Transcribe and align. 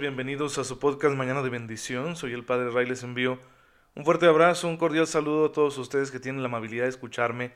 bienvenidos 0.00 0.56
a 0.56 0.64
su 0.64 0.78
podcast 0.78 1.14
Mañana 1.14 1.42
de 1.42 1.50
Bendición. 1.50 2.16
Soy 2.16 2.32
el 2.32 2.42
Padre 2.42 2.70
Ray, 2.70 2.86
les 2.86 3.02
envío 3.02 3.38
un 3.94 4.06
fuerte 4.06 4.24
abrazo, 4.24 4.66
un 4.66 4.78
cordial 4.78 5.06
saludo 5.06 5.44
a 5.44 5.52
todos 5.52 5.76
ustedes 5.76 6.10
que 6.10 6.18
tienen 6.18 6.40
la 6.40 6.48
amabilidad 6.48 6.84
de 6.84 6.88
escucharme 6.88 7.52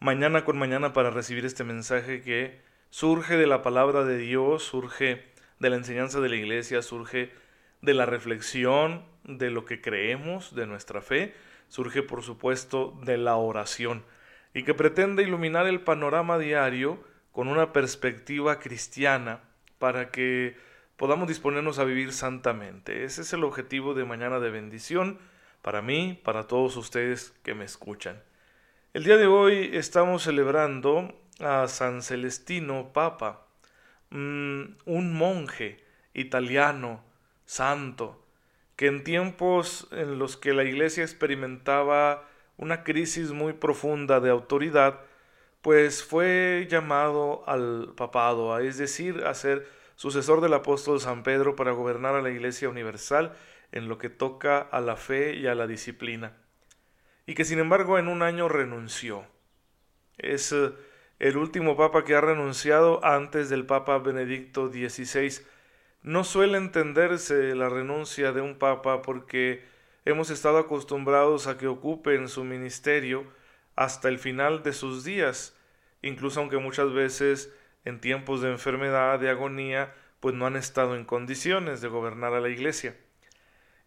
mañana 0.00 0.44
con 0.44 0.58
mañana 0.58 0.92
para 0.92 1.10
recibir 1.10 1.44
este 1.44 1.62
mensaje 1.62 2.20
que 2.22 2.60
surge 2.90 3.36
de 3.36 3.46
la 3.46 3.62
palabra 3.62 4.02
de 4.02 4.18
Dios, 4.18 4.64
surge 4.64 5.24
de 5.60 5.70
la 5.70 5.76
enseñanza 5.76 6.20
de 6.20 6.28
la 6.30 6.34
iglesia, 6.34 6.82
surge 6.82 7.30
de 7.80 7.94
la 7.94 8.06
reflexión 8.06 9.04
de 9.22 9.52
lo 9.52 9.64
que 9.64 9.80
creemos, 9.80 10.52
de 10.56 10.66
nuestra 10.66 11.00
fe, 11.00 11.32
surge 11.68 12.02
por 12.02 12.24
supuesto 12.24 12.98
de 13.04 13.18
la 13.18 13.36
oración 13.36 14.02
y 14.52 14.64
que 14.64 14.74
pretende 14.74 15.22
iluminar 15.22 15.68
el 15.68 15.80
panorama 15.80 16.38
diario 16.38 16.98
con 17.30 17.46
una 17.46 17.72
perspectiva 17.72 18.58
cristiana 18.58 19.42
para 19.78 20.10
que 20.10 20.56
podamos 20.96 21.28
disponernos 21.28 21.78
a 21.78 21.84
vivir 21.84 22.12
santamente. 22.12 23.04
Ese 23.04 23.22
es 23.22 23.32
el 23.32 23.44
objetivo 23.44 23.94
de 23.94 24.04
Mañana 24.04 24.40
de 24.40 24.50
Bendición 24.50 25.18
para 25.62 25.82
mí, 25.82 26.20
para 26.24 26.46
todos 26.46 26.76
ustedes 26.76 27.34
que 27.42 27.54
me 27.54 27.64
escuchan. 27.64 28.22
El 28.92 29.04
día 29.04 29.16
de 29.16 29.26
hoy 29.26 29.70
estamos 29.72 30.22
celebrando 30.22 31.12
a 31.40 31.66
San 31.68 32.02
Celestino 32.02 32.92
Papa, 32.92 33.46
mm, 34.10 34.62
un 34.84 35.14
monje 35.14 35.84
italiano, 36.12 37.02
santo, 37.44 38.24
que 38.76 38.86
en 38.86 39.02
tiempos 39.04 39.88
en 39.90 40.18
los 40.18 40.36
que 40.36 40.52
la 40.52 40.64
iglesia 40.64 41.02
experimentaba 41.02 42.28
una 42.56 42.84
crisis 42.84 43.32
muy 43.32 43.52
profunda 43.52 44.20
de 44.20 44.30
autoridad, 44.30 45.00
pues 45.60 46.04
fue 46.04 46.66
llamado 46.70 47.42
al 47.48 47.94
papado, 47.96 48.58
es 48.58 48.78
decir, 48.78 49.24
a 49.24 49.34
ser 49.34 49.66
sucesor 50.04 50.42
del 50.42 50.52
apóstol 50.52 51.00
San 51.00 51.22
Pedro 51.22 51.56
para 51.56 51.72
gobernar 51.72 52.14
a 52.14 52.20
la 52.20 52.28
iglesia 52.28 52.68
universal 52.68 53.32
en 53.72 53.88
lo 53.88 53.96
que 53.96 54.10
toca 54.10 54.58
a 54.58 54.82
la 54.82 54.96
fe 54.96 55.34
y 55.34 55.46
a 55.46 55.54
la 55.54 55.66
disciplina 55.66 56.36
y 57.24 57.32
que 57.32 57.46
sin 57.46 57.58
embargo 57.58 57.98
en 57.98 58.08
un 58.08 58.20
año 58.20 58.50
renunció. 58.50 59.24
Es 60.18 60.52
eh, 60.52 60.72
el 61.20 61.38
último 61.38 61.78
papa 61.78 62.04
que 62.04 62.14
ha 62.14 62.20
renunciado 62.20 63.02
antes 63.02 63.48
del 63.48 63.64
papa 63.64 63.96
Benedicto 63.96 64.68
XVI. 64.68 65.42
No 66.02 66.22
suele 66.22 66.58
entenderse 66.58 67.54
la 67.54 67.70
renuncia 67.70 68.32
de 68.32 68.42
un 68.42 68.58
papa 68.58 69.00
porque 69.00 69.64
hemos 70.04 70.28
estado 70.28 70.58
acostumbrados 70.58 71.46
a 71.46 71.56
que 71.56 71.66
ocupen 71.66 72.28
su 72.28 72.44
ministerio 72.44 73.24
hasta 73.74 74.10
el 74.10 74.18
final 74.18 74.62
de 74.62 74.74
sus 74.74 75.02
días, 75.02 75.56
incluso 76.02 76.40
aunque 76.40 76.58
muchas 76.58 76.92
veces 76.92 77.54
en 77.84 78.00
tiempos 78.00 78.40
de 78.40 78.50
enfermedad, 78.50 79.18
de 79.18 79.30
agonía, 79.30 79.94
pues 80.20 80.34
no 80.34 80.46
han 80.46 80.56
estado 80.56 80.96
en 80.96 81.04
condiciones 81.04 81.80
de 81.80 81.88
gobernar 81.88 82.34
a 82.34 82.40
la 82.40 82.48
iglesia 82.48 82.94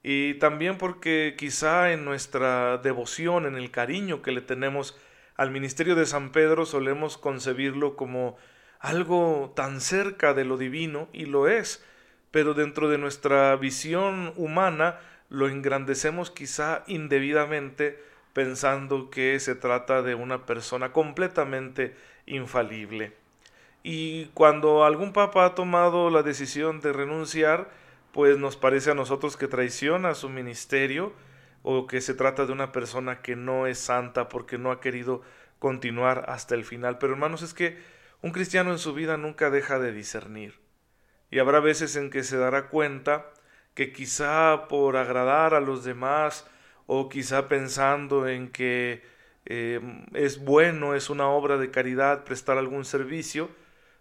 y 0.10 0.36
también 0.36 0.78
porque 0.78 1.36
quizá 1.38 1.92
en 1.92 2.06
nuestra 2.06 2.78
devoción, 2.78 3.46
en 3.46 3.56
el 3.56 3.72
cariño 3.72 4.22
que 4.22 4.32
le 4.32 4.40
tenemos 4.40 4.98
al 5.36 5.52
ministerio 5.52 5.96
de 5.96 6.06
San 6.06 6.32
Pedro, 6.32 6.66
solemos 6.66 7.18
concebirlo 7.18 7.98
como 7.98 8.38
algo 8.80 9.52
tan 9.54 9.82
cerca 9.82 10.34
de 10.34 10.46
lo 10.46 10.58
divino, 10.58 11.10
y 11.12 11.26
lo 11.26 11.50
es, 11.50 11.84
pero 12.32 12.54
dentro 12.54 12.88
de 12.90 12.98
nuestra 12.98 13.54
visión 13.58 14.32
humana 14.38 14.98
lo 15.30 15.50
engrandecemos 15.50 16.32
quizá 16.32 16.86
indebidamente 16.88 18.00
pensando 18.32 19.10
que 19.10 19.40
se 19.42 19.56
trata 19.56 20.04
de 20.04 20.16
una 20.16 20.46
persona 20.46 20.94
completamente 20.94 21.96
infalible. 22.28 23.12
Y 23.84 24.26
cuando 24.34 24.84
algún 24.84 25.14
papa 25.14 25.46
ha 25.46 25.56
tomado 25.56 26.10
la 26.10 26.24
decisión 26.24 26.82
de 26.82 26.94
renunciar, 26.94 27.70
pues 28.12 28.38
nos 28.38 28.58
parece 28.58 28.92
a 28.92 28.96
nosotros 28.96 29.38
que 29.38 29.48
traiciona 29.48 30.16
su 30.16 30.30
ministerio 30.30 31.14
o 31.64 31.88
que 31.88 32.02
se 32.02 32.14
trata 32.14 32.46
de 32.46 32.54
una 32.54 32.72
persona 32.72 33.22
que 33.22 33.36
no 33.36 33.68
es 33.68 33.78
santa 33.78 34.30
porque 34.30 34.58
no 34.58 34.72
ha 34.72 34.80
querido 34.80 35.22
continuar 35.60 36.26
hasta 36.28 36.56
el 36.56 36.66
final. 36.66 36.98
Pero 36.98 37.14
hermanos, 37.14 37.42
es 37.42 37.54
que 37.54 37.78
un 38.22 38.32
cristiano 38.32 38.72
en 38.72 38.80
su 38.80 38.94
vida 38.94 39.18
nunca 39.18 39.50
deja 39.50 39.80
de 39.80 39.92
discernir. 39.92 40.60
Y 41.30 41.40
habrá 41.40 41.60
veces 41.60 41.96
en 41.96 42.10
que 42.10 42.24
se 42.24 42.38
dará 42.38 42.70
cuenta 42.70 43.32
que 43.74 43.92
quizá 43.92 44.68
por 44.68 44.98
agradar 44.98 45.54
a 45.54 45.60
los 45.60 45.84
demás 45.84 46.48
o 46.88 47.10
quizá 47.10 47.48
pensando 47.48 48.28
en 48.28 48.50
que 48.50 49.04
eh, 49.46 49.80
es 50.14 50.44
bueno, 50.44 50.96
es 50.96 51.10
una 51.10 51.28
obra 51.28 51.58
de 51.58 51.70
caridad 51.70 52.24
prestar 52.24 52.58
algún 52.58 52.86
servicio, 52.86 53.50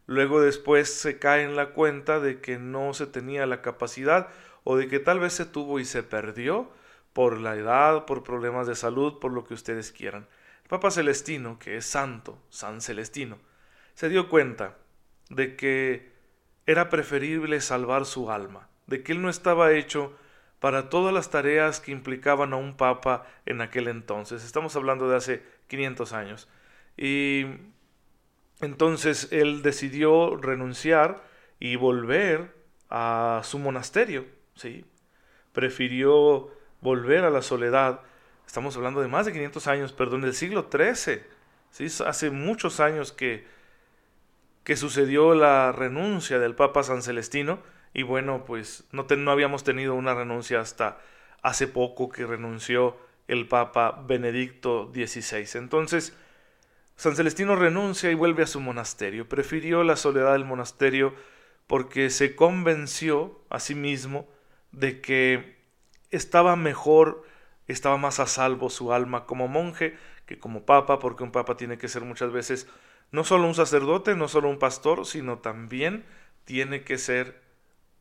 Luego 0.06 0.40
después 0.40 0.92
se 0.92 1.18
cae 1.18 1.42
en 1.42 1.56
la 1.56 1.70
cuenta 1.70 2.20
de 2.20 2.40
que 2.40 2.58
no 2.58 2.94
se 2.94 3.06
tenía 3.06 3.46
la 3.46 3.62
capacidad 3.62 4.28
o 4.64 4.76
de 4.76 4.88
que 4.88 5.00
tal 5.00 5.20
vez 5.20 5.32
se 5.32 5.46
tuvo 5.46 5.80
y 5.80 5.84
se 5.84 6.02
perdió 6.02 6.70
por 7.12 7.40
la 7.40 7.56
edad, 7.56 8.04
por 8.04 8.22
problemas 8.22 8.66
de 8.66 8.74
salud, 8.74 9.18
por 9.18 9.32
lo 9.32 9.44
que 9.44 9.54
ustedes 9.54 9.90
quieran. 9.92 10.28
El 10.62 10.68
Papa 10.68 10.90
Celestino, 10.90 11.58
que 11.58 11.76
es 11.76 11.86
santo, 11.86 12.38
San 12.50 12.80
Celestino, 12.80 13.38
se 13.94 14.08
dio 14.08 14.28
cuenta 14.28 14.76
de 15.30 15.56
que 15.56 16.12
era 16.66 16.88
preferible 16.90 17.60
salvar 17.60 18.04
su 18.04 18.30
alma, 18.30 18.68
de 18.86 19.02
que 19.02 19.12
él 19.12 19.22
no 19.22 19.30
estaba 19.30 19.72
hecho 19.72 20.12
para 20.60 20.88
todas 20.88 21.12
las 21.14 21.30
tareas 21.30 21.80
que 21.80 21.92
implicaban 21.92 22.52
a 22.52 22.56
un 22.56 22.76
papa 22.76 23.26
en 23.44 23.60
aquel 23.60 23.88
entonces. 23.88 24.44
Estamos 24.44 24.74
hablando 24.76 25.08
de 25.08 25.16
hace 25.16 25.42
500 25.68 26.12
años. 26.12 26.48
Y 26.96 27.46
entonces 28.60 29.28
él 29.32 29.62
decidió 29.62 30.36
renunciar 30.36 31.22
y 31.58 31.76
volver 31.76 32.54
a 32.88 33.40
su 33.44 33.58
monasterio, 33.58 34.26
¿sí? 34.54 34.84
Prefirió 35.52 36.50
volver 36.80 37.24
a 37.24 37.30
la 37.30 37.42
soledad. 37.42 38.00
Estamos 38.46 38.76
hablando 38.76 39.00
de 39.00 39.08
más 39.08 39.26
de 39.26 39.32
500 39.32 39.66
años, 39.66 39.92
perdón, 39.92 40.22
del 40.22 40.34
siglo 40.34 40.68
XIII. 40.70 41.22
¿sí? 41.70 41.86
Hace 42.04 42.30
muchos 42.30 42.80
años 42.80 43.12
que, 43.12 43.46
que 44.64 44.76
sucedió 44.76 45.34
la 45.34 45.72
renuncia 45.72 46.38
del 46.38 46.54
Papa 46.54 46.82
San 46.82 47.02
Celestino 47.02 47.58
y 47.92 48.02
bueno, 48.02 48.44
pues 48.44 48.84
no, 48.92 49.06
no 49.16 49.30
habíamos 49.30 49.64
tenido 49.64 49.94
una 49.94 50.14
renuncia 50.14 50.60
hasta 50.60 50.98
hace 51.42 51.66
poco 51.66 52.10
que 52.10 52.26
renunció 52.26 52.96
el 53.26 53.48
Papa 53.48 54.04
Benedicto 54.06 54.92
XVI. 54.92 55.58
Entonces, 55.58 56.16
San 56.96 57.14
Celestino 57.14 57.56
renuncia 57.56 58.10
y 58.10 58.14
vuelve 58.14 58.42
a 58.42 58.46
su 58.46 58.60
monasterio. 58.60 59.28
Prefirió 59.28 59.84
la 59.84 59.96
soledad 59.96 60.32
del 60.32 60.44
monasterio 60.44 61.14
porque 61.66 62.10
se 62.10 62.34
convenció 62.34 63.40
a 63.50 63.60
sí 63.60 63.74
mismo 63.74 64.28
de 64.72 65.00
que 65.00 65.56
estaba 66.10 66.56
mejor, 66.56 67.24
estaba 67.68 67.98
más 67.98 68.18
a 68.20 68.26
salvo 68.26 68.70
su 68.70 68.92
alma 68.92 69.26
como 69.26 69.48
monje 69.48 69.96
que 70.24 70.38
como 70.38 70.64
papa, 70.64 70.98
porque 70.98 71.22
un 71.22 71.32
papa 71.32 71.56
tiene 71.56 71.78
que 71.78 71.88
ser 71.88 72.02
muchas 72.02 72.32
veces 72.32 72.66
no 73.12 73.24
solo 73.24 73.46
un 73.46 73.54
sacerdote, 73.54 74.16
no 74.16 74.28
solo 74.28 74.48
un 74.48 74.58
pastor, 74.58 75.06
sino 75.06 75.38
también 75.38 76.04
tiene 76.44 76.82
que 76.82 76.98
ser 76.98 77.40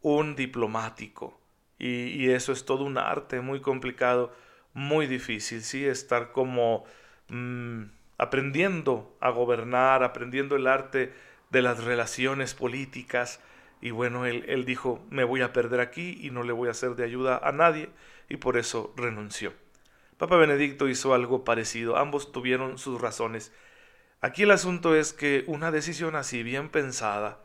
un 0.02 0.36
diplomático. 0.36 1.40
Y, 1.78 2.30
eso 2.30 2.54
es 2.54 2.66
todo 2.66 2.86
un 2.86 2.98
arte 2.98 3.42
muy 3.42 3.60
complicado, 3.62 4.34
muy 4.74 5.08
difícil, 5.08 5.62
¿sí? 5.62 5.86
Estar 5.86 6.32
como... 6.32 6.86
Mm, 7.30 7.86
aprendiendo 8.18 9.16
a 9.20 9.30
gobernar, 9.30 10.04
aprendiendo 10.04 10.56
el 10.56 10.68
arte 10.68 11.14
de 11.50 11.62
las 11.62 11.84
relaciones 11.84 12.54
políticas. 12.54 13.40
Y 13.82 13.92
bueno, 13.92 14.26
él, 14.26 14.46
él, 14.48 14.66
dijo, 14.66 15.04
me 15.10 15.24
voy 15.24 15.42
a 15.42 15.54
perder 15.54 15.80
aquí 15.80 16.18
y 16.22 16.32
no 16.32 16.44
le 16.44 16.54
voy 16.54 16.68
a 16.68 16.72
hacer 16.72 16.96
de 16.96 17.04
ayuda 17.04 17.38
a 17.38 17.52
nadie, 17.52 17.90
y 18.30 18.38
por 18.38 18.58
eso 18.58 18.94
renunció. 18.96 19.54
Papa 20.18 20.38
Benedicto 20.38 20.88
hizo 20.88 21.14
algo 21.14 21.44
parecido, 21.44 21.98
ambos 21.98 22.32
tuvieron 22.32 22.78
sus 22.78 23.02
razones. 23.02 23.52
Aquí 24.22 24.44
el 24.44 24.52
asunto 24.52 24.96
es 24.96 25.12
que 25.14 25.44
una 25.48 25.72
decisión 25.72 26.16
así 26.16 26.42
bien 26.42 26.70
pensada, 26.70 27.40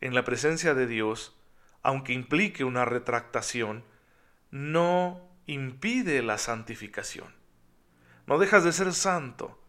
en 0.00 0.14
la 0.14 0.24
presencia 0.24 0.74
de 0.74 0.86
Dios, 0.86 1.36
aunque 1.82 2.12
implique 2.12 2.64
una 2.64 2.84
retractación, 2.84 3.84
no 4.50 5.20
impide 5.46 6.22
la 6.22 6.38
santificación. 6.38 7.32
No 8.26 8.38
dejas 8.38 8.64
de 8.64 8.72
ser 8.72 8.92
santo, 8.92 9.59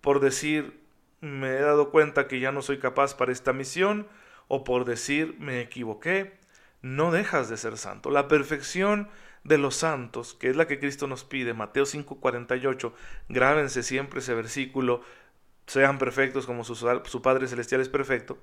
por 0.00 0.20
decir 0.20 0.80
me 1.20 1.48
he 1.56 1.60
dado 1.60 1.90
cuenta 1.90 2.28
que 2.28 2.40
ya 2.40 2.52
no 2.52 2.62
soy 2.62 2.78
capaz 2.78 3.14
para 3.14 3.32
esta 3.32 3.52
misión 3.52 4.06
o 4.48 4.64
por 4.64 4.84
decir 4.84 5.36
me 5.38 5.60
equivoqué, 5.60 6.38
no 6.82 7.10
dejas 7.10 7.48
de 7.48 7.56
ser 7.56 7.78
santo. 7.78 8.10
La 8.10 8.28
perfección 8.28 9.08
de 9.44 9.58
los 9.58 9.76
santos, 9.76 10.34
que 10.34 10.50
es 10.50 10.56
la 10.56 10.66
que 10.66 10.78
Cristo 10.78 11.06
nos 11.06 11.24
pide, 11.24 11.54
Mateo 11.54 11.84
5:48, 11.84 12.92
grábense 13.28 13.82
siempre 13.82 14.20
ese 14.20 14.34
versículo, 14.34 15.02
sean 15.66 15.98
perfectos 15.98 16.46
como 16.46 16.64
su, 16.64 16.74
su 16.76 17.22
Padre 17.22 17.48
Celestial 17.48 17.80
es 17.80 17.88
perfecto. 17.88 18.38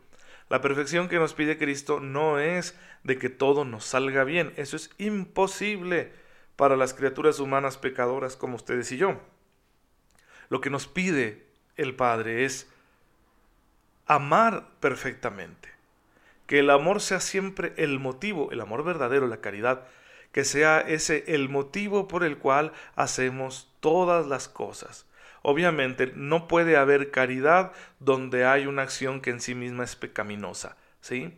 La 0.50 0.62
perfección 0.62 1.08
que 1.08 1.20
nos 1.20 1.34
pide 1.34 1.58
Cristo 1.58 2.00
no 2.00 2.40
es 2.40 2.78
de 3.04 3.18
que 3.18 3.30
todo 3.30 3.66
nos 3.66 3.86
salga 3.86 4.24
bien, 4.24 4.54
eso 4.58 4.76
es 4.76 4.90
imposible 4.98 6.12
para 6.56 6.76
las 6.76 6.94
criaturas 6.94 7.40
humanas 7.40 7.78
pecadoras 7.78 8.36
como 8.36 8.56
ustedes 8.56 8.92
y 8.92 8.98
yo. 8.98 9.20
Lo 10.50 10.62
que 10.62 10.70
nos 10.70 10.88
pide 10.88 11.44
el 11.78 11.96
Padre 11.96 12.46
es 12.46 12.70
amar 14.06 14.68
perfectamente, 14.80 15.70
que 16.48 16.60
el 16.60 16.70
amor 16.70 17.02
sea 17.02 17.20
siempre 17.20 17.74
el 17.78 18.00
motivo, 18.00 18.52
el 18.52 18.62
amor 18.62 18.84
verdadero, 18.84 19.28
la 19.28 19.42
caridad, 19.42 19.86
que 20.32 20.44
sea 20.44 20.82
ese 20.82 21.24
el 21.28 21.50
motivo 21.50 22.08
por 22.08 22.24
el 22.24 22.38
cual 22.38 22.74
hacemos 22.96 23.72
todas 23.80 24.26
las 24.26 24.50
cosas. 24.50 25.06
Obviamente 25.42 26.12
no 26.16 26.48
puede 26.48 26.78
haber 26.78 27.12
caridad 27.12 27.74
donde 28.00 28.46
hay 28.46 28.66
una 28.66 28.84
acción 28.84 29.22
que 29.22 29.30
en 29.30 29.42
sí 29.42 29.56
misma 29.56 29.84
es 29.84 29.96
pecaminosa, 29.96 30.78
¿sí? 31.02 31.38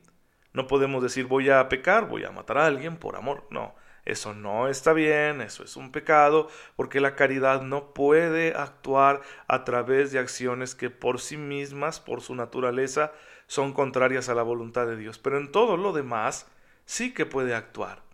No 0.53 0.67
podemos 0.67 1.03
decir 1.03 1.25
voy 1.25 1.49
a 1.49 1.67
pecar, 1.67 2.07
voy 2.07 2.23
a 2.23 2.31
matar 2.31 2.57
a 2.59 2.65
alguien 2.67 2.97
por 2.97 3.15
amor, 3.15 3.45
no. 3.49 3.75
Eso 4.05 4.33
no 4.33 4.67
está 4.67 4.93
bien, 4.93 5.41
eso 5.41 5.63
es 5.63 5.75
un 5.75 5.91
pecado, 5.91 6.47
porque 6.75 7.01
la 7.01 7.15
caridad 7.15 7.63
no 7.63 7.93
puede 7.93 8.53
actuar 8.55 9.21
a 9.47 9.63
través 9.63 10.11
de 10.11 10.19
acciones 10.19 10.75
que 10.75 10.89
por 10.89 11.19
sí 11.19 11.37
mismas, 11.37 11.99
por 11.99 12.21
su 12.21 12.35
naturaleza, 12.35 13.11
son 13.47 13.73
contrarias 13.73 14.29
a 14.29 14.35
la 14.35 14.43
voluntad 14.43 14.85
de 14.87 14.97
Dios. 14.97 15.17
Pero 15.17 15.37
en 15.37 15.51
todo 15.51 15.75
lo 15.75 15.91
demás 15.91 16.47
sí 16.85 17.13
que 17.13 17.25
puede 17.25 17.55
actuar 17.55 18.05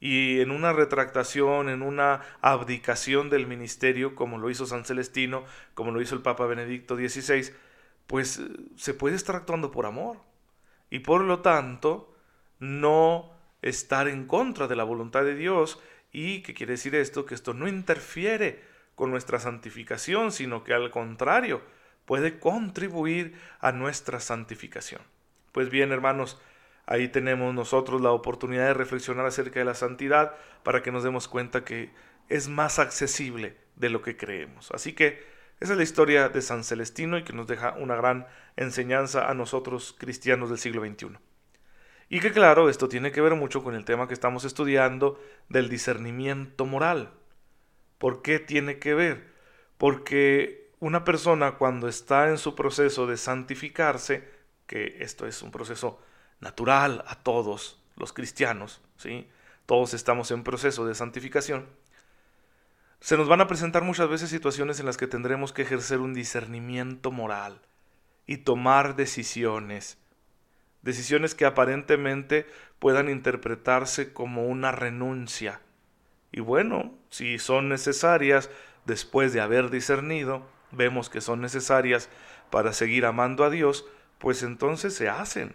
y 0.00 0.40
en 0.40 0.50
una 0.50 0.72
retractación, 0.72 1.68
en 1.68 1.82
una 1.82 2.22
abdicación 2.40 3.28
del 3.28 3.46
ministerio, 3.46 4.14
como 4.14 4.38
lo 4.38 4.48
hizo 4.48 4.64
San 4.64 4.86
Celestino, 4.86 5.44
como 5.74 5.92
lo 5.92 6.00
hizo 6.00 6.14
el 6.14 6.22
Papa 6.22 6.46
Benedicto 6.46 6.96
XVI, 6.96 7.52
pues 8.06 8.38
eh, 8.38 8.48
se 8.76 8.94
puede 8.94 9.14
estar 9.14 9.36
actuando 9.36 9.70
por 9.70 9.84
amor. 9.84 10.16
Y 10.88 11.00
por 11.00 11.20
lo 11.20 11.40
tanto, 11.40 12.14
no 12.58 13.30
estar 13.62 14.08
en 14.08 14.26
contra 14.26 14.68
de 14.68 14.76
la 14.76 14.84
voluntad 14.84 15.24
de 15.24 15.34
Dios. 15.34 15.80
¿Y 16.12 16.42
qué 16.42 16.54
quiere 16.54 16.72
decir 16.72 16.94
esto? 16.94 17.26
Que 17.26 17.34
esto 17.34 17.54
no 17.54 17.68
interfiere 17.68 18.62
con 18.94 19.10
nuestra 19.10 19.38
santificación, 19.38 20.32
sino 20.32 20.64
que 20.64 20.74
al 20.74 20.90
contrario, 20.90 21.62
puede 22.04 22.38
contribuir 22.38 23.34
a 23.60 23.72
nuestra 23.72 24.20
santificación. 24.20 25.02
Pues 25.52 25.70
bien, 25.70 25.92
hermanos, 25.92 26.40
Ahí 26.90 27.06
tenemos 27.06 27.54
nosotros 27.54 28.00
la 28.00 28.10
oportunidad 28.10 28.66
de 28.66 28.74
reflexionar 28.74 29.24
acerca 29.24 29.60
de 29.60 29.64
la 29.64 29.74
santidad 29.74 30.34
para 30.64 30.82
que 30.82 30.90
nos 30.90 31.04
demos 31.04 31.28
cuenta 31.28 31.64
que 31.64 31.90
es 32.28 32.48
más 32.48 32.80
accesible 32.80 33.56
de 33.76 33.90
lo 33.90 34.02
que 34.02 34.16
creemos. 34.16 34.72
Así 34.72 34.92
que 34.92 35.22
esa 35.60 35.74
es 35.74 35.76
la 35.76 35.84
historia 35.84 36.28
de 36.28 36.42
San 36.42 36.64
Celestino 36.64 37.16
y 37.16 37.22
que 37.22 37.32
nos 37.32 37.46
deja 37.46 37.76
una 37.78 37.94
gran 37.94 38.26
enseñanza 38.56 39.30
a 39.30 39.34
nosotros 39.34 39.94
cristianos 39.96 40.48
del 40.48 40.58
siglo 40.58 40.84
XXI. 40.84 41.16
Y 42.12 42.18
que 42.18 42.32
claro, 42.32 42.68
esto 42.68 42.88
tiene 42.88 43.12
que 43.12 43.20
ver 43.20 43.36
mucho 43.36 43.62
con 43.62 43.76
el 43.76 43.84
tema 43.84 44.08
que 44.08 44.14
estamos 44.14 44.44
estudiando 44.44 45.18
del 45.48 45.68
discernimiento 45.68 46.66
moral. 46.66 47.12
¿Por 47.98 48.20
qué 48.20 48.40
tiene 48.40 48.80
que 48.80 48.94
ver? 48.94 49.32
Porque 49.78 50.72
una 50.80 51.04
persona 51.04 51.52
cuando 51.52 51.86
está 51.86 52.28
en 52.28 52.36
su 52.36 52.56
proceso 52.56 53.06
de 53.06 53.16
santificarse, 53.16 54.28
que 54.66 54.96
esto 55.00 55.24
es 55.26 55.40
un 55.40 55.52
proceso 55.52 56.00
natural 56.40 57.04
a 57.06 57.14
todos 57.14 57.80
los 57.94 58.12
cristianos, 58.12 58.80
¿sí? 58.96 59.28
Todos 59.66 59.94
estamos 59.94 60.32
en 60.32 60.42
proceso 60.42 60.84
de 60.86 60.96
santificación. 60.96 61.68
Se 62.98 63.16
nos 63.16 63.28
van 63.28 63.40
a 63.40 63.46
presentar 63.46 63.84
muchas 63.84 64.08
veces 64.08 64.30
situaciones 64.30 64.80
en 64.80 64.86
las 64.86 64.96
que 64.96 65.06
tendremos 65.06 65.52
que 65.52 65.62
ejercer 65.62 66.00
un 66.00 66.12
discernimiento 66.12 67.12
moral 67.12 67.60
y 68.26 68.38
tomar 68.38 68.96
decisiones, 68.96 69.96
decisiones 70.82 71.34
que 71.34 71.44
aparentemente 71.44 72.46
puedan 72.78 73.08
interpretarse 73.08 74.12
como 74.12 74.46
una 74.46 74.72
renuncia. 74.72 75.60
Y 76.32 76.40
bueno, 76.40 76.94
si 77.10 77.38
son 77.38 77.68
necesarias 77.68 78.50
después 78.86 79.32
de 79.32 79.40
haber 79.40 79.70
discernido, 79.70 80.46
vemos 80.70 81.10
que 81.10 81.20
son 81.20 81.40
necesarias 81.40 82.08
para 82.50 82.72
seguir 82.72 83.04
amando 83.06 83.44
a 83.44 83.50
Dios, 83.50 83.86
pues 84.18 84.42
entonces 84.42 84.94
se 84.94 85.08
hacen. 85.08 85.54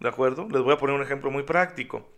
¿De 0.00 0.08
acuerdo? 0.08 0.48
Les 0.50 0.62
voy 0.62 0.74
a 0.74 0.78
poner 0.78 0.96
un 0.96 1.02
ejemplo 1.02 1.30
muy 1.30 1.42
práctico. 1.42 2.08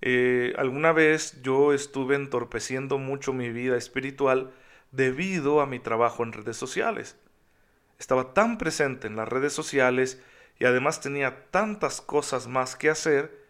Eh, 0.00 0.54
alguna 0.56 0.92
vez 0.92 1.42
yo 1.42 1.72
estuve 1.72 2.14
entorpeciendo 2.14 2.98
mucho 2.98 3.32
mi 3.32 3.50
vida 3.50 3.76
espiritual 3.76 4.52
debido 4.92 5.60
a 5.60 5.66
mi 5.66 5.80
trabajo 5.80 6.22
en 6.22 6.32
redes 6.32 6.56
sociales. 6.56 7.18
Estaba 7.98 8.32
tan 8.32 8.58
presente 8.58 9.06
en 9.06 9.16
las 9.16 9.28
redes 9.28 9.52
sociales 9.52 10.22
y 10.58 10.64
además 10.64 11.00
tenía 11.00 11.50
tantas 11.50 12.00
cosas 12.00 12.46
más 12.46 12.76
que 12.76 12.90
hacer 12.90 13.46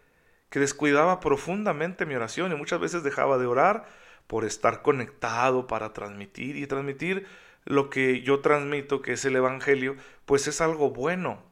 que 0.49 0.59
descuidaba 0.59 1.19
profundamente 1.19 2.05
mi 2.05 2.15
oración 2.15 2.51
y 2.51 2.55
muchas 2.55 2.79
veces 2.79 3.03
dejaba 3.03 3.37
de 3.37 3.45
orar 3.45 3.85
por 4.27 4.45
estar 4.45 4.81
conectado 4.81 5.67
para 5.67 5.93
transmitir 5.93 6.55
y 6.55 6.67
transmitir 6.67 7.27
lo 7.65 7.89
que 7.89 8.21
yo 8.21 8.39
transmito, 8.39 9.01
que 9.01 9.13
es 9.13 9.25
el 9.25 9.35
Evangelio, 9.35 9.95
pues 10.25 10.47
es 10.47 10.61
algo 10.61 10.91
bueno, 10.91 11.43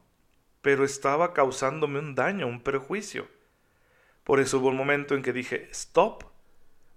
pero 0.62 0.84
estaba 0.84 1.32
causándome 1.32 1.98
un 1.98 2.14
daño, 2.14 2.46
un 2.46 2.60
perjuicio. 2.60 3.28
Por 4.24 4.40
eso 4.40 4.58
hubo 4.58 4.68
un 4.68 4.76
momento 4.76 5.14
en 5.14 5.22
que 5.22 5.32
dije, 5.32 5.68
stop, 5.70 6.24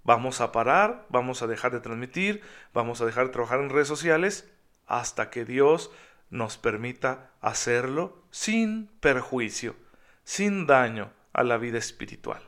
vamos 0.04 0.42
a 0.42 0.52
parar, 0.52 1.06
vamos 1.10 1.42
a 1.42 1.48
dejar 1.48 1.72
de 1.72 1.80
transmitir, 1.80 2.42
vamos 2.74 3.02
a 3.02 3.06
dejar 3.06 3.28
de 3.28 3.34
trabajar 3.34 3.60
en 3.60 3.70
redes 3.70 3.88
sociales 3.88 4.52
hasta 4.88 5.30
que 5.30 5.46
Dios 5.46 5.92
nos 6.32 6.58
permita 6.58 7.32
hacerlo 7.42 8.24
sin 8.32 8.88
perjuicio, 9.00 9.76
sin 10.24 10.66
daño 10.66 11.12
a 11.34 11.44
la 11.44 11.58
vida 11.58 11.78
espiritual. 11.78 12.42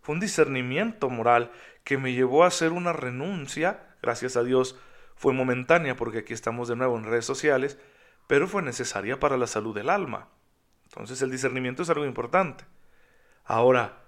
Fue 0.00 0.14
un 0.14 0.20
discernimiento 0.20 1.10
moral 1.10 1.52
que 1.82 1.98
me 1.98 2.12
llevó 2.12 2.44
a 2.44 2.48
hacer 2.48 2.72
una 2.72 2.92
renuncia, 2.92 3.96
gracias 4.00 4.36
a 4.36 4.44
Dios 4.44 4.76
fue 5.16 5.32
momentánea 5.32 5.96
porque 5.96 6.18
aquí 6.18 6.32
estamos 6.32 6.68
de 6.68 6.76
nuevo 6.76 6.96
en 6.96 7.04
redes 7.04 7.24
sociales, 7.24 7.78
pero 8.26 8.48
fue 8.48 8.62
necesaria 8.62 9.20
para 9.20 9.36
la 9.36 9.46
salud 9.46 9.74
del 9.74 9.90
alma. 9.90 10.28
Entonces 10.84 11.20
el 11.22 11.30
discernimiento 11.30 11.82
es 11.82 11.90
algo 11.90 12.04
importante. 12.04 12.64
Ahora, 13.44 14.02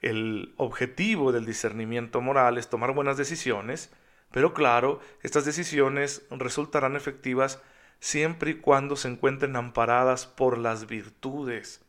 el 0.00 0.54
objetivo 0.56 1.32
del 1.32 1.46
discernimiento 1.46 2.20
moral 2.20 2.58
es 2.58 2.68
tomar 2.68 2.92
buenas 2.92 3.16
decisiones, 3.16 3.92
pero 4.30 4.52
claro, 4.52 5.00
estas 5.22 5.44
decisiones 5.44 6.26
resultarán 6.30 6.96
efectivas 6.96 7.62
siempre 8.02 8.50
y 8.50 8.54
cuando 8.54 8.96
se 8.96 9.06
encuentren 9.06 9.54
amparadas 9.54 10.26
por 10.26 10.58
las 10.58 10.88
virtudes, 10.88 11.82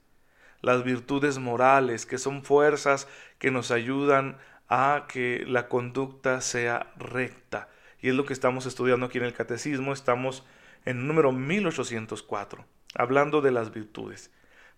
las 0.62 0.84
virtudes 0.84 1.40
morales, 1.40 2.06
que 2.06 2.20
son 2.20 2.44
fuerzas 2.44 3.08
que 3.40 3.50
nos 3.50 3.72
ayudan 3.72 4.38
a 4.70 5.08
que 5.10 5.44
la 5.48 5.68
conducta 5.68 6.40
sea 6.42 6.94
recta. 6.98 7.68
Y 8.00 8.10
es 8.10 8.16
lo 8.16 8.28
que 8.28 8.34
estamos 8.34 8.68
estudiando 8.68 9.08
aquí 9.08 9.18
en 9.18 9.24
el 9.24 9.34
Catecismo, 9.34 9.92
estamos 9.92 10.46
en 10.86 11.00
el 11.00 11.08
número 11.08 11.32
1804, 11.32 12.64
hablando 12.94 13.42
de 13.42 13.52
las 13.52 13.74
virtudes. 13.74 14.30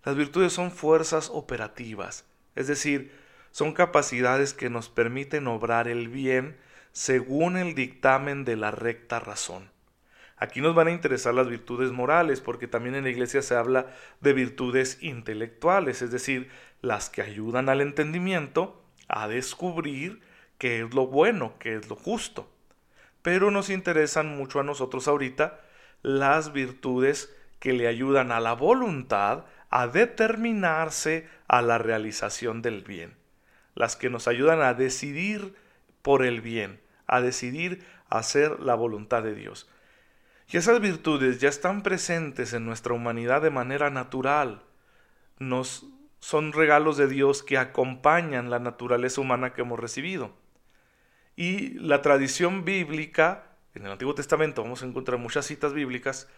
Las 0.04 0.16
virtudes 0.16 0.54
son 0.54 0.70
fuerzas 0.70 1.28
operativas, 1.30 2.24
es 2.54 2.66
decir, 2.66 3.12
son 3.50 3.74
capacidades 3.74 4.54
que 4.54 4.70
nos 4.70 4.88
permiten 4.88 5.48
obrar 5.48 5.86
el 5.86 6.08
bien 6.08 6.56
según 6.92 7.58
el 7.58 7.74
dictamen 7.74 8.46
de 8.46 8.56
la 8.56 8.70
recta 8.70 9.20
razón. 9.20 9.75
Aquí 10.38 10.60
nos 10.60 10.74
van 10.74 10.88
a 10.88 10.92
interesar 10.92 11.32
las 11.34 11.48
virtudes 11.48 11.92
morales, 11.92 12.40
porque 12.40 12.68
también 12.68 12.94
en 12.94 13.04
la 13.04 13.10
iglesia 13.10 13.40
se 13.40 13.56
habla 13.56 13.86
de 14.20 14.34
virtudes 14.34 14.98
intelectuales, 15.02 16.02
es 16.02 16.10
decir, 16.10 16.50
las 16.82 17.08
que 17.08 17.22
ayudan 17.22 17.68
al 17.68 17.80
entendimiento 17.80 18.82
a 19.08 19.28
descubrir 19.28 20.20
qué 20.58 20.82
es 20.82 20.94
lo 20.94 21.06
bueno, 21.06 21.54
qué 21.58 21.76
es 21.76 21.88
lo 21.88 21.96
justo. 21.96 22.50
Pero 23.22 23.50
nos 23.50 23.70
interesan 23.70 24.36
mucho 24.36 24.60
a 24.60 24.64
nosotros 24.64 25.08
ahorita 25.08 25.60
las 26.02 26.52
virtudes 26.52 27.34
que 27.58 27.72
le 27.72 27.88
ayudan 27.88 28.30
a 28.30 28.40
la 28.40 28.52
voluntad 28.52 29.46
a 29.70 29.88
determinarse 29.88 31.28
a 31.48 31.62
la 31.62 31.78
realización 31.78 32.62
del 32.62 32.82
bien, 32.82 33.14
las 33.74 33.96
que 33.96 34.10
nos 34.10 34.28
ayudan 34.28 34.60
a 34.60 34.74
decidir 34.74 35.54
por 36.02 36.24
el 36.24 36.40
bien, 36.40 36.80
a 37.06 37.20
decidir 37.20 37.84
hacer 38.08 38.60
la 38.60 38.74
voluntad 38.74 39.22
de 39.22 39.34
Dios. 39.34 39.68
Y 40.48 40.56
esas 40.56 40.80
virtudes 40.80 41.40
ya 41.40 41.48
están 41.48 41.82
presentes 41.82 42.52
en 42.52 42.64
nuestra 42.64 42.94
humanidad 42.94 43.42
de 43.42 43.50
manera 43.50 43.90
natural. 43.90 44.62
Nos 45.38 45.86
son 46.20 46.52
regalos 46.52 46.96
de 46.96 47.08
Dios 47.08 47.42
que 47.42 47.58
acompañan 47.58 48.50
la 48.50 48.58
naturaleza 48.58 49.20
humana 49.20 49.52
que 49.52 49.62
hemos 49.62 49.78
recibido. 49.78 50.32
Y 51.36 51.74
la 51.78 52.00
tradición 52.00 52.64
bíblica, 52.64 53.44
en 53.74 53.84
el 53.84 53.92
Antiguo 53.92 54.14
Testamento 54.14 54.62
vamos 54.62 54.82
a 54.82 54.86
encontrar 54.86 55.18
muchas 55.18 55.46
citas 55.46 55.74
bíblicas, 55.74 56.28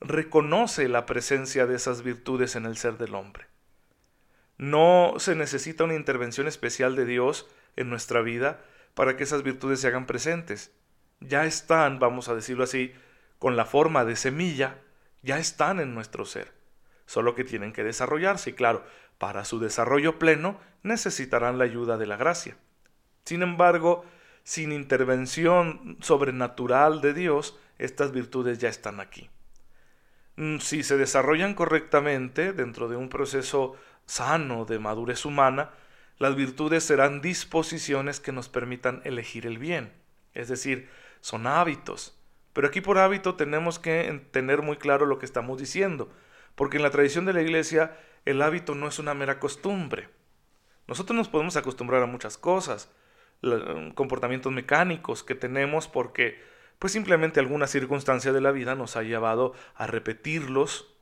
reconoce 0.00 0.88
la 0.88 1.04
presencia 1.06 1.66
de 1.66 1.76
esas 1.76 2.02
virtudes 2.02 2.56
en 2.56 2.64
el 2.64 2.76
ser 2.76 2.96
del 2.96 3.14
hombre. 3.14 3.46
No 4.56 5.14
se 5.18 5.36
necesita 5.36 5.84
una 5.84 5.94
intervención 5.94 6.48
especial 6.48 6.96
de 6.96 7.04
Dios 7.04 7.46
en 7.76 7.90
nuestra 7.90 8.22
vida 8.22 8.60
para 8.94 9.16
que 9.16 9.24
esas 9.24 9.42
virtudes 9.42 9.80
se 9.80 9.88
hagan 9.88 10.06
presentes. 10.06 10.72
Ya 11.20 11.44
están, 11.44 11.98
vamos 11.98 12.28
a 12.28 12.34
decirlo 12.34 12.64
así, 12.64 12.92
con 13.38 13.56
la 13.56 13.64
forma 13.64 14.04
de 14.04 14.16
semilla, 14.16 14.78
ya 15.22 15.38
están 15.38 15.80
en 15.80 15.94
nuestro 15.94 16.24
ser. 16.24 16.52
Solo 17.06 17.34
que 17.34 17.44
tienen 17.44 17.72
que 17.72 17.84
desarrollarse 17.84 18.50
y 18.50 18.52
claro, 18.52 18.84
para 19.18 19.44
su 19.44 19.58
desarrollo 19.58 20.18
pleno 20.18 20.60
necesitarán 20.82 21.58
la 21.58 21.64
ayuda 21.64 21.96
de 21.98 22.06
la 22.06 22.16
gracia. 22.16 22.56
Sin 23.24 23.42
embargo, 23.42 24.04
sin 24.44 24.72
intervención 24.72 25.98
sobrenatural 26.00 27.00
de 27.00 27.14
Dios, 27.14 27.58
estas 27.78 28.12
virtudes 28.12 28.58
ya 28.58 28.68
están 28.68 29.00
aquí. 29.00 29.28
Mm, 30.36 30.58
si 30.58 30.82
se 30.82 30.96
desarrollan 30.96 31.54
correctamente 31.54 32.52
dentro 32.52 32.88
de 32.88 32.96
un 32.96 33.08
proceso 33.08 33.76
sano 34.06 34.64
de 34.64 34.78
madurez 34.78 35.24
humana, 35.24 35.70
las 36.18 36.34
virtudes 36.34 36.84
serán 36.84 37.20
disposiciones 37.20 38.20
que 38.20 38.32
nos 38.32 38.48
permitan 38.48 39.02
elegir 39.04 39.46
el 39.46 39.58
bien. 39.58 39.92
Es 40.34 40.48
decir, 40.48 40.88
son 41.20 41.46
hábitos. 41.46 42.17
Pero 42.58 42.66
aquí 42.66 42.80
por 42.80 42.98
hábito 42.98 43.36
tenemos 43.36 43.78
que 43.78 44.26
tener 44.32 44.62
muy 44.62 44.78
claro 44.78 45.06
lo 45.06 45.20
que 45.20 45.26
estamos 45.26 45.60
diciendo, 45.60 46.10
porque 46.56 46.78
en 46.78 46.82
la 46.82 46.90
tradición 46.90 47.24
de 47.24 47.32
la 47.32 47.40
iglesia 47.40 47.96
el 48.24 48.42
hábito 48.42 48.74
no 48.74 48.88
es 48.88 48.98
una 48.98 49.14
mera 49.14 49.38
costumbre. 49.38 50.08
Nosotros 50.88 51.16
nos 51.16 51.28
podemos 51.28 51.54
acostumbrar 51.54 52.02
a 52.02 52.06
muchas 52.06 52.36
cosas, 52.36 52.90
comportamientos 53.94 54.50
mecánicos 54.50 55.22
que 55.22 55.36
tenemos 55.36 55.86
porque 55.86 56.42
pues 56.80 56.92
simplemente 56.92 57.38
alguna 57.38 57.68
circunstancia 57.68 58.32
de 58.32 58.40
la 58.40 58.50
vida 58.50 58.74
nos 58.74 58.96
ha 58.96 59.04
llevado 59.04 59.54
a 59.76 59.86
repetirlos, 59.86 60.92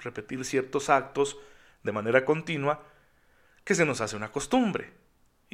repetir 0.00 0.44
ciertos 0.44 0.90
actos 0.90 1.38
de 1.84 1.92
manera 1.92 2.24
continua, 2.24 2.82
que 3.62 3.76
se 3.76 3.84
nos 3.84 4.00
hace 4.00 4.16
una 4.16 4.32
costumbre. 4.32 5.03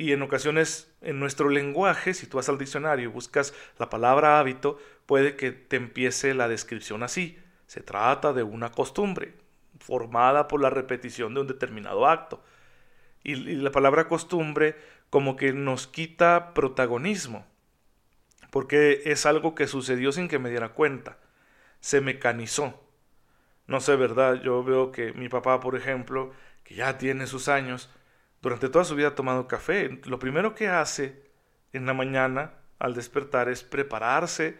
Y 0.01 0.13
en 0.13 0.23
ocasiones 0.23 0.91
en 1.03 1.21
nuestro 1.21 1.51
lenguaje, 1.51 2.15
si 2.15 2.27
tú 2.27 2.39
vas 2.39 2.49
al 2.49 2.57
diccionario 2.57 3.05
y 3.05 3.13
buscas 3.13 3.53
la 3.79 3.91
palabra 3.91 4.39
hábito, 4.39 4.79
puede 5.05 5.37
que 5.37 5.53
te 5.53 5.77
empiece 5.77 6.33
la 6.33 6.49
descripción 6.49 7.03
así. 7.03 7.39
Se 7.67 7.83
trata 7.83 8.33
de 8.33 8.43
una 8.43 8.73
costumbre 8.73 9.35
formada 9.79 10.49
por 10.49 10.63
la 10.63 10.71
repetición 10.71 11.35
de 11.35 11.43
un 11.43 11.49
determinado 11.49 12.07
acto. 12.07 12.43
Y, 13.23 13.33
y 13.33 13.57
la 13.57 13.73
palabra 13.73 14.09
costumbre 14.09 14.75
como 15.11 15.37
que 15.37 15.53
nos 15.53 15.87
quita 15.87 16.55
protagonismo 16.55 17.45
porque 18.51 19.03
es 19.05 19.27
algo 19.27 19.55
que 19.55 19.67
sucedió 19.67 20.13
sin 20.13 20.29
que 20.29 20.39
me 20.39 20.49
diera 20.49 20.71
cuenta. 20.71 21.19
Se 21.81 22.01
mecanizó. 22.01 22.83
No 23.67 23.81
sé, 23.81 23.97
¿verdad? 23.97 24.41
Yo 24.43 24.65
veo 24.65 24.93
que 24.93 25.13
mi 25.13 25.29
papá, 25.29 25.61
por 25.61 25.77
ejemplo, 25.77 26.33
que 26.65 26.75
ya 26.75 26.97
tiene 26.97 27.27
sus 27.27 27.49
años, 27.49 27.91
durante 28.43 28.69
toda 28.69 28.85
su 28.85 28.95
vida 28.95 29.09
ha 29.09 29.15
tomado 29.15 29.49
café. 29.49 30.01
Lo 30.05 30.19
primero 30.19 30.55
que 30.55 30.69
hace 30.69 31.23
en 31.73 31.87
la 31.87 31.95
mañana 31.95 32.55
al 32.79 32.95
despertar 32.95 33.49
es 33.49 33.63
prepararse 33.63 34.59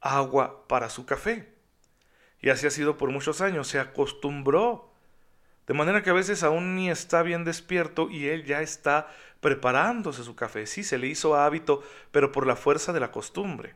agua 0.00 0.68
para 0.68 0.90
su 0.90 1.06
café. 1.06 1.54
Y 2.40 2.50
así 2.50 2.66
ha 2.66 2.70
sido 2.70 2.98
por 2.98 3.10
muchos 3.10 3.40
años, 3.40 3.68
se 3.68 3.80
acostumbró. 3.80 4.92
De 5.66 5.72
manera 5.72 6.02
que 6.02 6.10
a 6.10 6.14
veces 6.14 6.42
aún 6.42 6.76
ni 6.76 6.90
está 6.90 7.22
bien 7.22 7.44
despierto 7.44 8.10
y 8.10 8.28
él 8.28 8.44
ya 8.44 8.60
está 8.60 9.08
preparándose 9.40 10.22
su 10.22 10.36
café. 10.36 10.66
Sí, 10.66 10.84
se 10.84 10.98
le 10.98 11.06
hizo 11.06 11.36
hábito, 11.36 11.82
pero 12.10 12.32
por 12.32 12.46
la 12.46 12.56
fuerza 12.56 12.92
de 12.92 13.00
la 13.00 13.10
costumbre. 13.10 13.74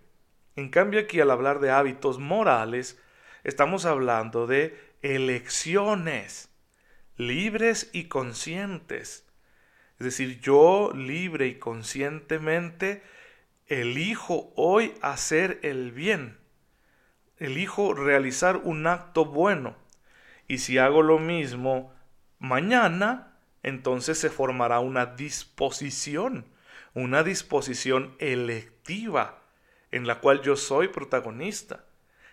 En 0.55 0.69
cambio 0.69 1.01
aquí 1.01 1.21
al 1.21 1.31
hablar 1.31 1.61
de 1.61 1.71
hábitos 1.71 2.19
morales, 2.19 3.01
estamos 3.45 3.87
hablando 3.87 4.47
de 4.47 4.79
elecciones 5.01 6.51
libres 7.17 7.91
y 7.93 8.05
conscientes. 8.05 9.28
Es 9.99 10.05
decir, 10.05 10.41
yo 10.41 10.93
libre 10.95 11.49
y 11.49 11.59
conscientemente 11.59 13.03
elijo 13.67 14.53
hoy 14.55 14.95
hacer 15.03 15.59
el 15.63 15.93
bien. 15.93 16.39
Elijo 17.39 17.95
realizar 17.95 18.59
un 18.59 18.87
acto 18.87 19.25
bueno. 19.25 19.77
Y 20.47 20.59
si 20.59 20.79
hago 20.79 21.03
lo 21.03 21.19
mismo 21.19 21.93
mañana, 22.39 23.37
entonces 23.63 24.19
se 24.19 24.31
formará 24.31 24.81
una 24.81 25.07
disposición, 25.07 26.47
una 26.95 27.23
disposición 27.23 28.15
electiva 28.19 29.43
en 29.91 30.07
la 30.07 30.21
cual 30.21 30.43
yo 30.43 30.57
soy 30.57 30.89
protagonista, 30.89 31.85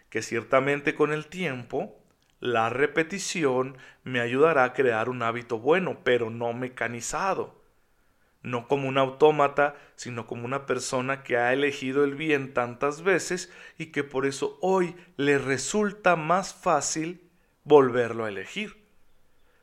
que 0.10 0.22
ciertamente 0.22 0.95
con 0.95 1.12
el 1.12 1.27
tiempo 1.27 2.00
la 2.46 2.70
repetición 2.70 3.78
me 4.04 4.20
ayudará 4.20 4.64
a 4.66 4.74
crear 4.74 5.10
un 5.10 5.24
hábito 5.24 5.60
bueno, 5.60 6.00
pero 6.04 6.30
no 6.30 6.54
mecanizado, 6.54 7.60
no 8.44 8.68
como 8.68 8.88
un 8.88 9.00
autómata, 9.00 9.75
sino 9.96 10.28
como 10.28 10.46
una 10.46 10.68
persona 10.68 11.24
que 11.24 11.38
ha 11.38 11.54
elegido 11.54 12.04
el 12.04 12.14
bien 12.14 12.54
tantas 12.54 13.02
veces 13.02 13.52
y 13.78 13.88
que 13.88 14.04
por 14.04 14.28
eso 14.28 14.60
hoy 14.62 14.96
le 15.18 15.40
resulta 15.40 16.16
más 16.16 16.54
fácil 16.54 17.22
volverlo 17.64 18.25
a 18.25 18.30
elegir. 18.30 18.86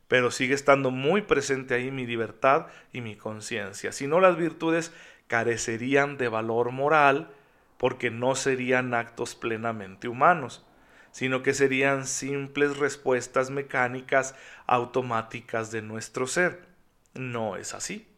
Pero 0.08 0.30
sigue 0.30 0.54
estando 0.54 0.90
muy 0.90 1.22
presente 1.22 1.74
ahí 1.74 1.90
mi 1.90 2.04
libertad 2.04 2.66
y 2.92 3.00
mi 3.00 3.16
conciencia. 3.16 3.92
Si 3.92 4.08
no, 4.08 4.20
las 4.20 4.36
virtudes 4.36 4.92
carecerían 5.28 6.18
de 6.18 6.28
valor 6.28 6.72
moral 6.72 7.30
porque 7.78 8.10
no 8.10 8.34
serían 8.34 8.92
actos 8.92 9.34
plenamente 9.34 10.08
humanos, 10.08 10.66
sino 11.12 11.42
que 11.42 11.54
serían 11.54 12.06
simples 12.06 12.76
respuestas 12.76 13.50
mecánicas 13.50 14.34
automáticas 14.66 15.70
de 15.70 15.82
nuestro 15.82 16.26
ser. 16.26 16.66
No 17.14 17.56
es 17.56 17.74
así. 17.74 18.08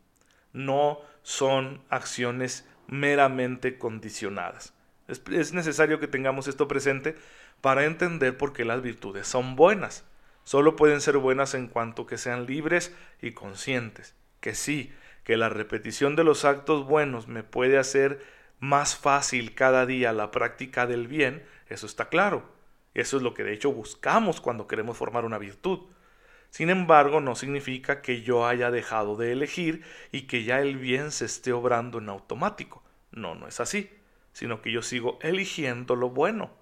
No 0.52 1.00
son 1.22 1.82
acciones 1.90 2.66
meramente 2.86 3.76
condicionadas. 3.76 4.72
Es, 5.08 5.22
es 5.30 5.52
necesario 5.52 6.00
que 6.00 6.08
tengamos 6.08 6.48
esto 6.48 6.66
presente 6.68 7.16
para 7.60 7.84
entender 7.84 8.38
por 8.38 8.52
qué 8.52 8.64
las 8.64 8.80
virtudes 8.80 9.26
son 9.26 9.56
buenas 9.56 10.04
solo 10.44 10.76
pueden 10.76 11.00
ser 11.00 11.18
buenas 11.18 11.54
en 11.54 11.66
cuanto 11.66 12.06
que 12.06 12.18
sean 12.18 12.46
libres 12.46 12.94
y 13.20 13.32
conscientes. 13.32 14.14
Que 14.40 14.54
sí, 14.54 14.92
que 15.24 15.36
la 15.36 15.48
repetición 15.48 16.16
de 16.16 16.24
los 16.24 16.44
actos 16.44 16.86
buenos 16.86 17.26
me 17.26 17.42
puede 17.42 17.78
hacer 17.78 18.22
más 18.60 18.96
fácil 18.96 19.54
cada 19.54 19.86
día 19.86 20.12
la 20.12 20.30
práctica 20.30 20.86
del 20.86 21.08
bien, 21.08 21.42
eso 21.68 21.86
está 21.86 22.08
claro. 22.08 22.53
Eso 22.94 23.16
es 23.16 23.22
lo 23.22 23.34
que 23.34 23.44
de 23.44 23.52
hecho 23.52 23.72
buscamos 23.72 24.40
cuando 24.40 24.66
queremos 24.66 24.96
formar 24.96 25.24
una 25.24 25.38
virtud. 25.38 25.80
Sin 26.50 26.70
embargo, 26.70 27.20
no 27.20 27.34
significa 27.34 28.00
que 28.00 28.22
yo 28.22 28.46
haya 28.46 28.70
dejado 28.70 29.16
de 29.16 29.32
elegir 29.32 29.82
y 30.12 30.22
que 30.22 30.44
ya 30.44 30.60
el 30.60 30.78
bien 30.78 31.10
se 31.10 31.24
esté 31.24 31.52
obrando 31.52 31.98
en 31.98 32.08
automático. 32.08 32.84
No, 33.10 33.34
no 33.34 33.48
es 33.48 33.58
así, 33.58 33.90
sino 34.32 34.62
que 34.62 34.70
yo 34.70 34.82
sigo 34.82 35.18
eligiendo 35.22 35.96
lo 35.96 36.10
bueno. 36.10 36.52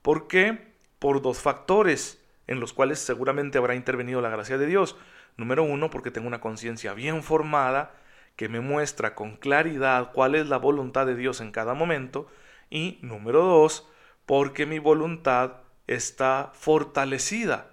¿Por 0.00 0.26
qué? 0.26 0.72
Por 0.98 1.20
dos 1.20 1.40
factores 1.40 2.24
en 2.46 2.60
los 2.60 2.72
cuales 2.72 2.98
seguramente 2.98 3.58
habrá 3.58 3.74
intervenido 3.74 4.20
la 4.20 4.30
gracia 4.30 4.58
de 4.58 4.66
Dios. 4.66 4.96
Número 5.36 5.62
uno, 5.62 5.90
porque 5.90 6.10
tengo 6.10 6.26
una 6.26 6.40
conciencia 6.40 6.94
bien 6.94 7.22
formada 7.22 7.94
que 8.36 8.48
me 8.48 8.60
muestra 8.60 9.14
con 9.14 9.36
claridad 9.36 10.12
cuál 10.12 10.34
es 10.34 10.48
la 10.48 10.56
voluntad 10.56 11.06
de 11.06 11.14
Dios 11.14 11.40
en 11.40 11.52
cada 11.52 11.74
momento. 11.74 12.26
Y 12.70 12.98
número 13.02 13.44
dos, 13.44 13.86
porque 14.30 14.64
mi 14.64 14.78
voluntad 14.78 15.54
está 15.88 16.52
fortalecida, 16.54 17.68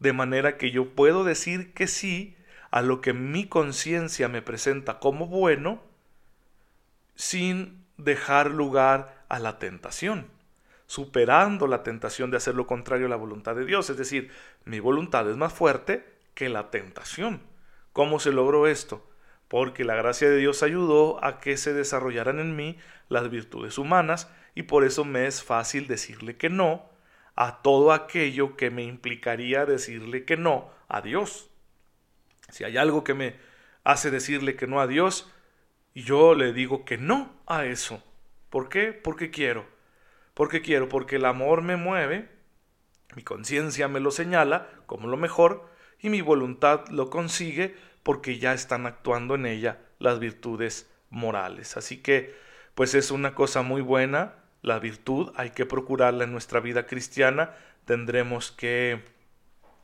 de 0.00 0.12
manera 0.12 0.58
que 0.58 0.72
yo 0.72 0.96
puedo 0.96 1.22
decir 1.22 1.74
que 1.74 1.86
sí 1.86 2.36
a 2.72 2.82
lo 2.82 3.00
que 3.00 3.12
mi 3.12 3.46
conciencia 3.46 4.26
me 4.26 4.42
presenta 4.42 4.98
como 4.98 5.28
bueno, 5.28 5.80
sin 7.14 7.84
dejar 7.98 8.50
lugar 8.50 9.24
a 9.28 9.38
la 9.38 9.60
tentación 9.60 10.26
superando 10.88 11.68
la 11.68 11.84
tentación 11.84 12.32
de 12.32 12.38
hacer 12.38 12.56
lo 12.56 12.66
contrario 12.66 13.06
a 13.06 13.10
la 13.10 13.16
voluntad 13.16 13.54
de 13.54 13.64
Dios. 13.64 13.88
Es 13.88 13.96
decir, 13.96 14.32
mi 14.64 14.80
voluntad 14.80 15.30
es 15.30 15.36
más 15.36 15.52
fuerte 15.52 16.04
que 16.34 16.48
la 16.48 16.70
tentación. 16.70 17.40
¿Cómo 17.92 18.18
se 18.18 18.32
logró 18.32 18.66
esto? 18.66 19.08
Porque 19.46 19.84
la 19.84 19.94
gracia 19.94 20.28
de 20.28 20.36
Dios 20.36 20.64
ayudó 20.64 21.24
a 21.24 21.40
que 21.40 21.56
se 21.56 21.74
desarrollaran 21.74 22.40
en 22.40 22.56
mí 22.56 22.76
las 23.08 23.30
virtudes 23.30 23.78
humanas 23.78 24.28
y 24.56 24.64
por 24.64 24.84
eso 24.84 25.04
me 25.04 25.26
es 25.26 25.44
fácil 25.44 25.86
decirle 25.86 26.36
que 26.36 26.48
no 26.48 26.88
a 27.36 27.60
todo 27.62 27.92
aquello 27.92 28.56
que 28.56 28.70
me 28.70 28.82
implicaría 28.82 29.66
decirle 29.66 30.24
que 30.24 30.38
no 30.38 30.70
a 30.88 31.02
Dios. 31.02 31.50
Si 32.48 32.64
hay 32.64 32.78
algo 32.78 33.04
que 33.04 33.12
me 33.12 33.36
hace 33.84 34.10
decirle 34.10 34.56
que 34.56 34.66
no 34.66 34.80
a 34.80 34.86
Dios, 34.86 35.30
yo 35.94 36.34
le 36.34 36.54
digo 36.54 36.86
que 36.86 36.96
no 36.96 37.30
a 37.46 37.66
eso. 37.66 38.02
¿Por 38.48 38.70
qué? 38.70 38.94
Porque 38.94 39.30
quiero. 39.30 39.66
¿Por 40.32 40.48
qué 40.48 40.62
quiero? 40.62 40.88
Porque 40.88 41.16
el 41.16 41.26
amor 41.26 41.60
me 41.60 41.76
mueve, 41.76 42.30
mi 43.14 43.22
conciencia 43.22 43.88
me 43.88 44.00
lo 44.00 44.10
señala 44.10 44.70
como 44.86 45.06
lo 45.06 45.18
mejor 45.18 45.70
y 46.00 46.08
mi 46.08 46.22
voluntad 46.22 46.88
lo 46.88 47.10
consigue 47.10 47.76
porque 48.02 48.38
ya 48.38 48.54
están 48.54 48.86
actuando 48.86 49.34
en 49.34 49.44
ella 49.44 49.80
las 49.98 50.18
virtudes 50.18 50.90
morales. 51.10 51.76
Así 51.76 51.98
que, 51.98 52.34
pues 52.74 52.94
es 52.94 53.10
una 53.10 53.34
cosa 53.34 53.60
muy 53.60 53.82
buena, 53.82 54.45
la 54.66 54.80
virtud, 54.80 55.30
hay 55.36 55.50
que 55.50 55.64
procurarla 55.64 56.24
en 56.24 56.32
nuestra 56.32 56.58
vida 56.58 56.86
cristiana, 56.86 57.52
tendremos 57.84 58.50
que 58.50 59.00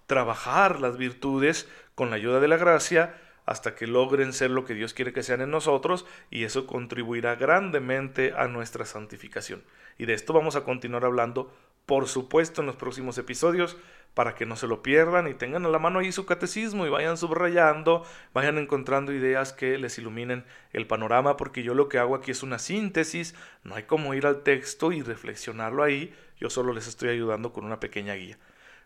trabajar 0.06 0.80
las 0.80 0.96
virtudes 0.96 1.68
con 1.94 2.10
la 2.10 2.16
ayuda 2.16 2.40
de 2.40 2.48
la 2.48 2.56
gracia 2.56 3.14
hasta 3.46 3.76
que 3.76 3.86
logren 3.86 4.32
ser 4.32 4.50
lo 4.50 4.64
que 4.64 4.74
Dios 4.74 4.92
quiere 4.92 5.12
que 5.12 5.22
sean 5.22 5.40
en 5.40 5.52
nosotros 5.52 6.04
y 6.30 6.42
eso 6.42 6.66
contribuirá 6.66 7.36
grandemente 7.36 8.34
a 8.36 8.48
nuestra 8.48 8.84
santificación. 8.84 9.62
Y 9.98 10.06
de 10.06 10.14
esto 10.14 10.32
vamos 10.32 10.56
a 10.56 10.64
continuar 10.64 11.04
hablando, 11.04 11.54
por 11.86 12.08
supuesto, 12.08 12.60
en 12.60 12.66
los 12.66 12.76
próximos 12.76 13.16
episodios, 13.18 13.76
para 14.14 14.34
que 14.34 14.44
no 14.44 14.56
se 14.56 14.66
lo 14.66 14.82
pierdan 14.82 15.26
y 15.26 15.34
tengan 15.34 15.64
a 15.64 15.68
la 15.68 15.78
mano 15.78 16.00
ahí 16.00 16.12
su 16.12 16.26
catecismo 16.26 16.86
y 16.86 16.90
vayan 16.90 17.16
subrayando, 17.16 18.04
vayan 18.34 18.58
encontrando 18.58 19.12
ideas 19.12 19.52
que 19.52 19.78
les 19.78 19.98
iluminen 19.98 20.44
el 20.72 20.86
panorama, 20.86 21.36
porque 21.36 21.62
yo 21.62 21.74
lo 21.74 21.88
que 21.88 21.98
hago 21.98 22.14
aquí 22.14 22.30
es 22.30 22.42
una 22.42 22.58
síntesis, 22.58 23.34
no 23.64 23.74
hay 23.74 23.84
como 23.84 24.14
ir 24.14 24.26
al 24.26 24.42
texto 24.42 24.92
y 24.92 25.02
reflexionarlo 25.02 25.82
ahí, 25.82 26.14
yo 26.38 26.50
solo 26.50 26.72
les 26.72 26.88
estoy 26.88 27.08
ayudando 27.08 27.52
con 27.52 27.64
una 27.64 27.80
pequeña 27.80 28.14
guía. 28.14 28.38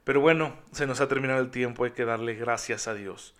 Pero 0.04 0.20
bueno, 0.20 0.54
se 0.70 0.86
nos 0.86 1.00
ha 1.00 1.08
terminado 1.08 1.40
el 1.40 1.50
tiempo, 1.50 1.84
hay 1.84 1.90
que 1.90 2.04
darle 2.04 2.34
gracias 2.34 2.86
a 2.86 2.94
Dios. 2.94 3.34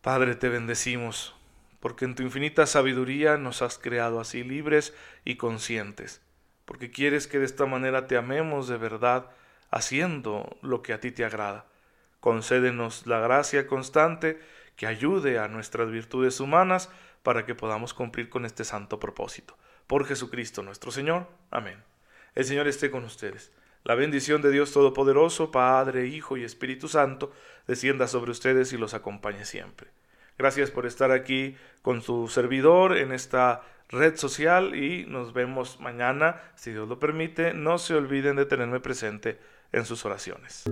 Padre, 0.00 0.36
te 0.36 0.48
bendecimos, 0.48 1.34
porque 1.80 2.04
en 2.04 2.14
tu 2.14 2.22
infinita 2.22 2.66
sabiduría 2.66 3.36
nos 3.36 3.60
has 3.60 3.76
creado 3.76 4.20
así 4.20 4.44
libres 4.44 4.94
y 5.24 5.34
conscientes, 5.36 6.22
porque 6.64 6.92
quieres 6.92 7.26
que 7.26 7.40
de 7.40 7.46
esta 7.46 7.66
manera 7.66 8.06
te 8.06 8.16
amemos 8.16 8.68
de 8.68 8.76
verdad, 8.76 9.30
haciendo 9.70 10.58
lo 10.62 10.82
que 10.82 10.92
a 10.92 11.00
ti 11.00 11.10
te 11.10 11.24
agrada. 11.24 11.66
Concédenos 12.20 13.06
la 13.06 13.18
gracia 13.20 13.66
constante 13.66 14.40
que 14.76 14.86
ayude 14.86 15.38
a 15.38 15.48
nuestras 15.48 15.90
virtudes 15.90 16.40
humanas 16.40 16.90
para 17.22 17.44
que 17.46 17.54
podamos 17.54 17.94
cumplir 17.94 18.28
con 18.28 18.44
este 18.44 18.64
santo 18.64 18.98
propósito. 18.98 19.56
Por 19.86 20.06
Jesucristo 20.06 20.62
nuestro 20.62 20.90
Señor. 20.90 21.26
Amén. 21.50 21.82
El 22.34 22.44
Señor 22.44 22.68
esté 22.68 22.90
con 22.90 23.04
ustedes. 23.04 23.52
La 23.82 23.94
bendición 23.94 24.42
de 24.42 24.50
Dios 24.50 24.72
Todopoderoso, 24.72 25.50
Padre, 25.50 26.06
Hijo 26.06 26.36
y 26.36 26.44
Espíritu 26.44 26.86
Santo, 26.86 27.32
descienda 27.66 28.06
sobre 28.08 28.30
ustedes 28.30 28.72
y 28.72 28.76
los 28.76 28.92
acompañe 28.92 29.46
siempre. 29.46 29.88
Gracias 30.36 30.70
por 30.70 30.86
estar 30.86 31.10
aquí 31.10 31.56
con 31.82 32.02
su 32.02 32.28
servidor 32.28 32.96
en 32.96 33.12
esta 33.12 33.62
red 33.88 34.16
social 34.16 34.74
y 34.74 35.06
nos 35.06 35.32
vemos 35.32 35.80
mañana, 35.80 36.40
si 36.54 36.72
Dios 36.72 36.88
lo 36.88 36.98
permite. 36.98 37.54
No 37.54 37.78
se 37.78 37.94
olviden 37.94 38.36
de 38.36 38.46
tenerme 38.46 38.80
presente 38.80 39.38
en 39.72 39.84
sus 39.84 40.04
oraciones. 40.04 40.64